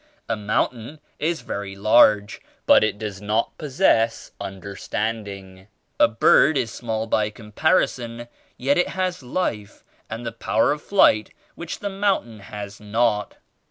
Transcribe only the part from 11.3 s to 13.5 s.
which the mountain has not.